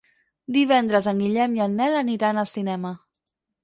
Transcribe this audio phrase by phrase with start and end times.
[0.55, 2.99] Divendres en Guillem i en Nel aniran al cinema.